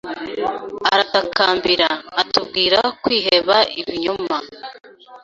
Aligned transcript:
Aratakambira, 0.93 1.87
atubwira 2.21 2.79
kwiheba 3.03 3.57
ibinyoma... 3.79 4.37